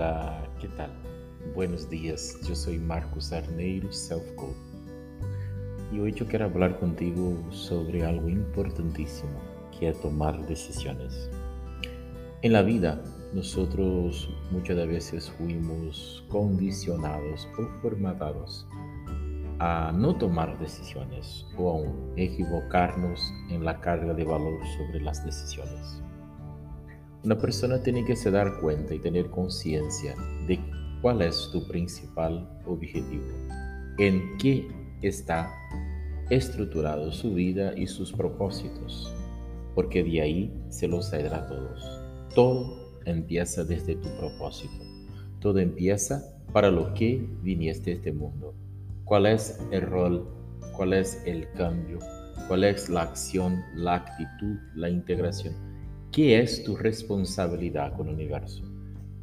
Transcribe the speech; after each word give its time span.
Hola, 0.00 0.48
¿qué 0.58 0.66
tal? 0.68 0.90
Buenos 1.54 1.90
días, 1.90 2.34
yo 2.48 2.54
soy 2.54 2.78
Marcos 2.78 3.34
Arneiro, 3.34 3.92
Self 3.92 4.32
Code. 4.34 4.56
Y 5.92 5.98
hoy 5.98 6.14
yo 6.14 6.26
quiero 6.26 6.46
hablar 6.46 6.80
contigo 6.80 7.36
sobre 7.50 8.06
algo 8.06 8.30
importantísimo, 8.30 9.38
que 9.78 9.90
es 9.90 10.00
tomar 10.00 10.46
decisiones. 10.46 11.30
En 12.40 12.54
la 12.54 12.62
vida, 12.62 13.04
nosotros 13.34 14.30
muchas 14.50 14.78
veces 14.88 15.30
fuimos 15.32 16.24
condicionados 16.30 17.46
o 17.58 17.66
formatados 17.82 18.66
a 19.58 19.92
no 19.94 20.16
tomar 20.16 20.58
decisiones 20.58 21.44
o 21.58 21.72
aún 21.72 22.14
equivocarnos 22.16 23.20
en 23.50 23.66
la 23.66 23.78
carga 23.82 24.14
de 24.14 24.24
valor 24.24 24.60
sobre 24.78 25.02
las 25.02 25.22
decisiones. 25.26 26.00
Una 27.22 27.38
persona 27.38 27.82
tiene 27.82 28.02
que 28.06 28.16
se 28.16 28.30
dar 28.30 28.60
cuenta 28.60 28.94
y 28.94 28.98
tener 28.98 29.28
conciencia 29.28 30.14
de 30.46 30.58
cuál 31.02 31.20
es 31.20 31.50
tu 31.52 31.68
principal 31.68 32.48
objetivo, 32.66 33.26
en 33.98 34.38
qué 34.38 34.66
está 35.02 35.52
estructurado 36.30 37.12
su 37.12 37.34
vida 37.34 37.76
y 37.76 37.86
sus 37.86 38.10
propósitos, 38.10 39.14
porque 39.74 40.02
de 40.02 40.22
ahí 40.22 40.64
se 40.70 40.88
los 40.88 41.10
traerá 41.10 41.44
a 41.44 41.46
todos. 41.46 42.00
Todo 42.34 42.98
empieza 43.04 43.64
desde 43.64 43.96
tu 43.96 44.08
propósito. 44.16 44.82
Todo 45.40 45.58
empieza 45.58 46.22
para 46.54 46.70
lo 46.70 46.94
que 46.94 47.28
viniste 47.42 47.90
a 47.90 47.94
este 47.94 48.12
mundo. 48.12 48.54
¿Cuál 49.04 49.26
es 49.26 49.60
el 49.72 49.82
rol? 49.82 50.26
¿Cuál 50.74 50.94
es 50.94 51.22
el 51.26 51.50
cambio? 51.52 51.98
¿Cuál 52.48 52.64
es 52.64 52.88
la 52.88 53.02
acción, 53.02 53.60
la 53.74 53.96
actitud, 53.96 54.56
la 54.74 54.88
integración? 54.88 55.69
¿Qué 56.12 56.40
es 56.40 56.64
tu 56.64 56.76
responsabilidad 56.76 57.96
con 57.96 58.08
el 58.08 58.14
universo? 58.14 58.64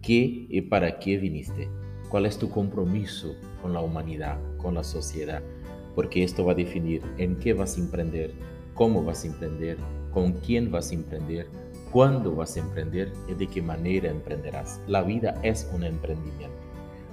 ¿Qué 0.01 0.47
y 0.47 0.61
para 0.61 0.99
qué 0.99 1.17
viniste? 1.17 1.67
¿Cuál 2.09 2.25
es 2.25 2.37
tu 2.37 2.49
compromiso 2.49 3.35
con 3.61 3.73
la 3.73 3.81
humanidad, 3.81 4.39
con 4.55 4.75
la 4.75 4.85
sociedad? 4.85 5.43
Porque 5.95 6.23
esto 6.23 6.45
va 6.45 6.53
a 6.53 6.55
definir 6.55 7.01
en 7.17 7.35
qué 7.39 7.51
vas 7.51 7.75
a 7.75 7.81
emprender, 7.81 8.31
cómo 8.73 9.03
vas 9.03 9.25
a 9.25 9.27
emprender, 9.27 9.77
con 10.13 10.31
quién 10.31 10.71
vas 10.71 10.91
a 10.91 10.93
emprender, 10.93 11.49
cuándo 11.91 12.33
vas 12.33 12.55
a 12.55 12.61
emprender 12.61 13.11
y 13.27 13.33
de 13.33 13.47
qué 13.47 13.61
manera 13.61 14.09
emprenderás. 14.09 14.79
La 14.87 15.03
vida 15.03 15.37
es 15.43 15.69
un 15.73 15.83
emprendimiento. 15.83 16.55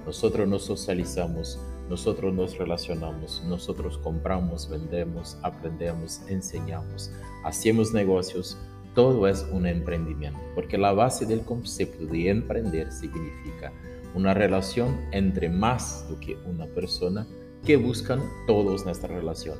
Nosotros 0.05 0.47
nos 0.47 0.63
socializamos, 0.63 1.59
nosotros 1.89 2.33
nos 2.33 2.57
relacionamos, 2.57 3.43
nosotros 3.45 3.97
compramos, 3.97 4.69
vendemos, 4.69 5.37
aprendemos, 5.41 6.21
enseñamos, 6.29 7.11
hacemos 7.43 7.93
negocios, 7.93 8.57
todo 8.95 9.27
es 9.27 9.45
un 9.51 9.67
emprendimiento, 9.67 10.39
porque 10.55 10.77
la 10.77 10.93
base 10.93 11.25
del 11.25 11.41
concepto 11.41 12.05
de 12.05 12.29
emprender 12.29 12.91
significa 12.91 13.71
una 14.15 14.33
relación 14.33 14.97
entre 15.11 15.49
más 15.49 16.07
do 16.09 16.17
que 16.19 16.37
una 16.47 16.65
persona 16.67 17.27
que 17.65 17.75
buscan 17.75 18.21
todos 18.47 18.85
nuestra 18.85 19.13
relación. 19.13 19.57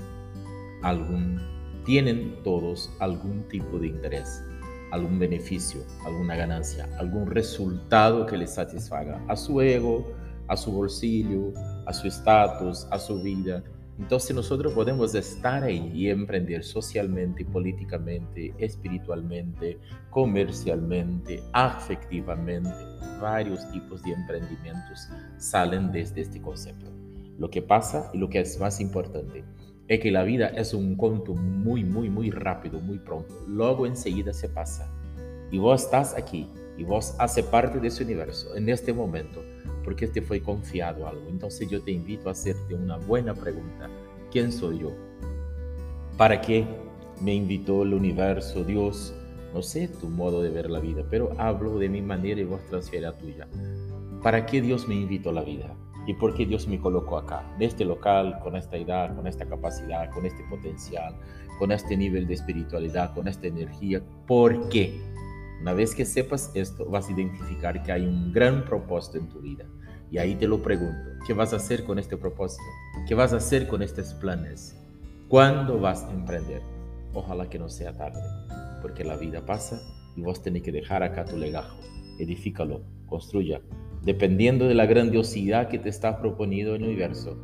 Algún, 0.81 1.41
tienen 1.85 2.41
todos 2.43 2.89
algún 2.99 3.43
tipo 3.49 3.77
de 3.77 3.87
interés, 3.87 4.41
algún 4.91 5.19
beneficio, 5.19 5.81
alguna 6.05 6.35
ganancia, 6.35 6.89
algún 6.97 7.27
resultado 7.27 8.25
que 8.25 8.37
les 8.37 8.53
satisfaga 8.53 9.21
a 9.27 9.35
su 9.35 9.59
ego, 9.59 10.13
a 10.47 10.55
su 10.55 10.71
bolsillo, 10.71 11.51
a 11.85 11.93
su 11.93 12.07
estatus, 12.07 12.87
a 12.91 12.99
su 12.99 13.21
vida 13.21 13.63
entonces 13.97 14.35
nosotros 14.35 14.73
podemos 14.73 15.15
estar 15.15 15.63
ahí 15.63 15.89
y 15.93 16.09
emprender 16.09 16.63
socialmente, 16.63 17.45
políticamente, 17.45 18.53
espiritualmente, 18.57 19.79
comercialmente, 20.09 21.41
afectivamente. 21.53 22.69
Varios 23.21 23.69
tipos 23.71 24.03
de 24.03 24.11
emprendimientos 24.11 25.09
salen 25.37 25.91
desde 25.91 26.21
este 26.21 26.41
concepto. 26.41 26.91
Lo 27.37 27.49
que 27.49 27.61
pasa 27.61 28.09
y 28.13 28.17
lo 28.17 28.29
que 28.29 28.41
es 28.41 28.59
más 28.59 28.81
importante 28.81 29.45
es 29.87 29.99
que 29.99 30.11
la 30.11 30.23
vida 30.23 30.47
es 30.47 30.73
un 30.73 30.97
conto 30.97 31.33
muy, 31.33 31.83
muy, 31.83 32.09
muy 32.09 32.31
rápido, 32.31 32.79
muy 32.79 32.99
pronto. 32.99 33.33
Luego 33.47 33.85
enseguida 33.85 34.33
se 34.33 34.49
pasa. 34.49 34.91
Y 35.51 35.57
vos 35.57 35.83
estás 35.83 36.15
aquí 36.17 36.49
y 36.77 36.83
vos 36.83 37.15
hace 37.19 37.43
parte 37.43 37.79
de 37.79 37.87
ese 37.87 38.03
universo 38.03 38.55
en 38.57 38.67
este 38.67 38.91
momento 38.91 39.41
porque 39.85 40.07
te 40.07 40.21
fue 40.21 40.41
confiado 40.41 41.07
algo. 41.07 41.29
Entonces 41.29 41.69
yo 41.69 41.81
te 41.81 41.91
invito 41.91 42.27
a 42.27 42.31
hacerte 42.31 42.73
una 42.73 42.97
buena 42.97 43.33
pregunta. 43.33 43.87
¿Quién 44.31 44.51
soy 44.51 44.79
yo? 44.79 44.91
¿Para 46.17 46.41
qué 46.41 46.65
me 47.21 47.33
invitó 47.33 47.83
el 47.83 47.93
universo, 47.93 48.63
Dios? 48.63 49.13
No 49.53 49.61
sé 49.61 49.87
tu 49.87 50.09
modo 50.09 50.41
de 50.41 50.49
ver 50.49 50.69
la 50.69 50.79
vida, 50.79 51.05
pero 51.09 51.31
hablo 51.37 51.77
de 51.77 51.87
mi 51.87 52.01
manera 52.01 52.41
y 52.41 52.45
vos 52.45 52.65
transfiere 52.65 53.05
a 53.05 53.13
tuya. 53.13 53.47
¿Para 54.21 54.45
qué 54.45 54.61
Dios 54.61 54.87
me 54.87 54.95
invitó 54.95 55.29
a 55.29 55.33
la 55.33 55.43
vida? 55.43 55.73
¿Y 56.07 56.13
por 56.15 56.35
qué 56.35 56.45
Dios 56.45 56.67
me 56.67 56.79
colocó 56.79 57.17
acá, 57.17 57.51
en 57.55 57.63
este 57.63 57.85
local, 57.85 58.39
con 58.43 58.55
esta 58.55 58.77
edad, 58.77 59.15
con 59.15 59.27
esta 59.27 59.45
capacidad, 59.45 60.11
con 60.11 60.25
este 60.25 60.43
potencial, 60.49 61.15
con 61.57 61.71
este 61.71 61.95
nivel 61.95 62.27
de 62.27 62.33
espiritualidad, 62.33 63.13
con 63.13 63.27
esta 63.27 63.47
energía? 63.47 64.01
¿Por 64.27 64.67
qué? 64.69 64.99
Una 65.65 65.73
vez 65.73 65.95
que 65.95 66.05
sepas 66.05 66.51
esto, 66.53 66.85
vas 66.85 67.09
a 67.09 67.11
identificar 67.11 67.81
que 67.81 67.91
hay 67.91 68.05
un 68.05 68.31
gran 68.31 68.65
propósito 68.65 69.17
en 69.17 69.29
tu 69.29 69.39
vida. 69.39 69.65
Y 70.11 70.19
ahí 70.19 70.35
te 70.35 70.47
lo 70.47 70.61
pregunto, 70.61 71.09
¿qué 71.25 71.33
vas 71.33 71.53
a 71.53 71.55
hacer 71.55 71.85
con 71.85 71.97
este 71.97 72.17
propósito? 72.17 72.61
¿Qué 73.07 73.15
vas 73.15 73.33
a 73.33 73.37
hacer 73.37 73.67
con 73.67 73.81
estos 73.81 74.13
planes? 74.13 74.79
¿Cuándo 75.27 75.79
vas 75.79 76.03
a 76.03 76.11
emprender? 76.11 76.61
Ojalá 77.15 77.49
que 77.49 77.57
no 77.57 77.67
sea 77.67 77.97
tarde, 77.97 78.21
porque 78.83 79.03
la 79.03 79.17
vida 79.17 79.43
pasa 79.43 79.81
y 80.15 80.21
vos 80.21 80.43
tenés 80.43 80.61
que 80.61 80.71
dejar 80.71 81.01
acá 81.01 81.25
tu 81.25 81.35
legajo. 81.35 81.79
Edifícalo, 82.19 82.83
construya. 83.07 83.59
Dependiendo 84.03 84.67
de 84.67 84.75
la 84.75 84.85
grandiosidad 84.85 85.67
que 85.69 85.79
te 85.79 85.89
está 85.89 86.21
proponiendo 86.21 86.75
el 86.75 86.83
universo, 86.83 87.39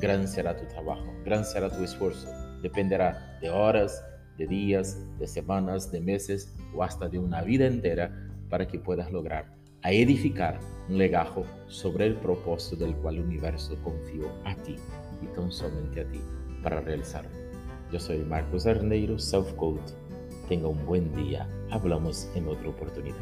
gran 0.00 0.28
será 0.28 0.56
tu 0.56 0.64
trabajo, 0.64 1.12
gran 1.26 1.44
será 1.44 1.68
tu 1.68 1.84
esfuerzo. 1.84 2.26
Dependerá 2.62 3.38
de 3.42 3.50
horas, 3.50 4.02
de 4.38 4.46
días, 4.46 4.98
de 5.18 5.26
semanas, 5.26 5.90
de 5.90 6.00
meses 6.00 6.54
o 6.74 6.82
hasta 6.82 7.08
de 7.08 7.18
una 7.18 7.42
vida 7.42 7.66
entera 7.66 8.28
para 8.48 8.66
que 8.68 8.78
puedas 8.78 9.10
lograr 9.12 9.54
a 9.82 9.92
edificar 9.92 10.58
un 10.88 10.98
legajo 10.98 11.44
sobre 11.68 12.06
el 12.06 12.14
propósito 12.16 12.84
del 12.84 12.94
cual 12.96 13.16
el 13.16 13.24
universo 13.24 13.76
confió 13.82 14.30
a 14.44 14.54
ti 14.56 14.76
y 15.22 15.26
tan 15.34 15.50
solamente 15.50 16.00
a 16.00 16.08
ti 16.08 16.20
para 16.62 16.80
realizarlo. 16.80 17.30
Yo 17.92 18.00
soy 18.00 18.18
Marcos 18.18 18.66
Arneiro, 18.66 19.18
Self 19.18 19.52
Coach. 19.52 19.92
Tenga 20.48 20.68
un 20.68 20.84
buen 20.86 21.14
día. 21.14 21.48
Hablamos 21.70 22.28
en 22.34 22.48
otra 22.48 22.68
oportunidad. 22.68 23.16